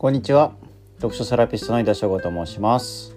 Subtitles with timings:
[0.00, 0.54] こんにちは。
[0.96, 3.14] 読書セラピストの井田翔吾と申します。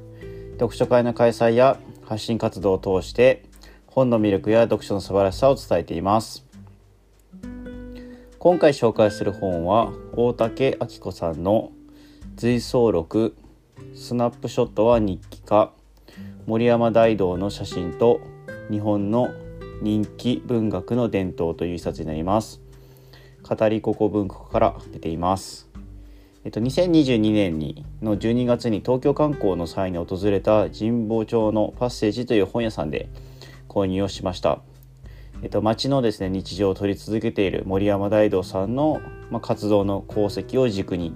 [0.59, 3.45] 読書会の開催や発信活動を通して
[3.87, 6.45] 本の魅力や読書の素晴らしさを伝えています。
[8.37, 11.71] 今回紹介する本は大竹明子さんの
[12.35, 13.33] 随想録
[13.95, 15.71] スナップショットは日記か
[16.47, 18.19] 森山大道の写真と
[18.69, 19.29] 日本の
[19.81, 22.59] 人気文学の伝統という一冊になります。
[23.41, 25.72] 語りここ文庫から出ています。
[26.45, 33.07] えっと、2022年にの12月に東京観光の際に訪れた神保町のパッセージという本屋さんで
[33.69, 34.59] 購入をしました。
[35.41, 41.13] えっと、街のですね日常を撮り続けている森山大道さんの、まあ、活動の功績を軸に、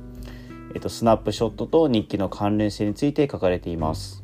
[0.73, 4.23] えっと、スナップショットと日記の関連性について書かれています。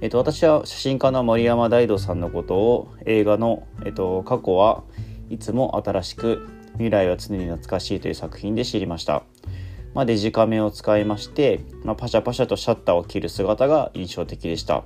[0.00, 4.84] えっと、私は写真家の森山大道さんのことを映画の、えっと、過去は
[5.30, 9.22] いつも新しく未来は常に懐かしいという作品で知りました。
[9.94, 14.84] まあ、デジカメを使いまして、まあ、パシャパシャとシャッターを切る姿が印象的でした。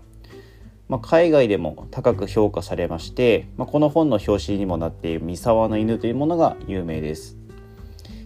[0.88, 7.36] まあ、海外でも高く評価されまして、まあ、この本の表紙にもなっている三沢の犬というものが有名です。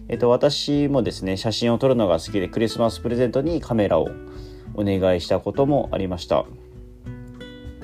[0.07, 4.09] えっと、私もですね、写真を撮るのが好きでクリスマスプレゼントにカメラを
[4.75, 6.45] お願いしたこともありました。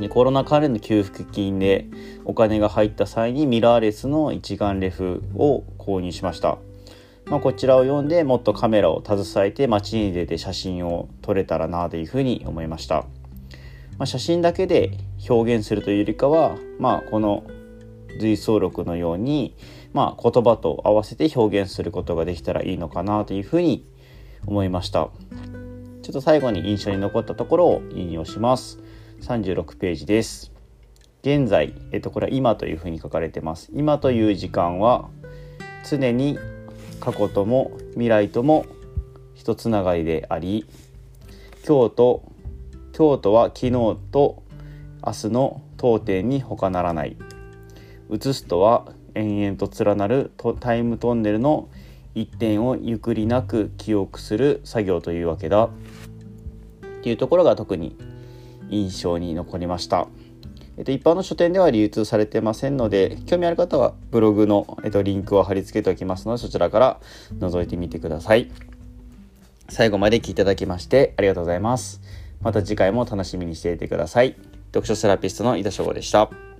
[0.02, 1.88] でコロナ関連の給付金で
[2.26, 6.58] お金が入った際にミラーレスの一眼レフを購入しました。
[7.26, 13.06] まあ、こちらを読んでもっとカメラを携えて街に出て写真を撮れたらなというふうに思いました。
[13.98, 14.98] まあ、写真だけで
[15.30, 17.44] 表現するというよりかは、まあ、この
[18.20, 19.56] 随想録のように、
[19.94, 23.86] まあ、言葉と合わせて表現することができたらいいのかなというふうに
[24.46, 25.10] 思いました。
[26.02, 28.81] ちょっと最後に印象に残ったところを引用します。
[29.22, 30.52] 36ページです。
[31.22, 33.70] 現在、えっと、これは今というふうに書かれてます。
[33.74, 35.10] 今という時間は
[35.88, 36.40] 常に
[37.00, 38.66] 過去とも未来とも
[39.36, 40.66] 一つながりであり、
[41.66, 42.24] 今日と
[42.98, 43.72] 今日とは昨日
[44.12, 44.44] と
[45.06, 47.16] 明日の当店に他ならない。
[48.10, 51.70] 移すとは延々と連なるタイムトンネルの
[52.16, 55.66] 一点をゆっくりなく記憶する作業というわけだ。
[55.66, 55.70] っ
[57.04, 57.96] ていうところが特に
[58.72, 60.08] 印象に残りました。
[60.78, 67.00] えっと、一般の書店では流通されてませんので、興味ある方はブログの、えっと、リンクを貼り付けておきますので、そちらから
[67.38, 68.50] 覗いてみてください。
[69.70, 72.02] 最後まで聞いていただきましてありがとうございます。
[72.42, 74.36] また次回も楽しみにしていてください。
[74.74, 76.51] 読書セラピストの井田翔吾でした。